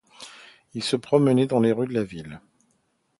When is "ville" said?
2.03-2.41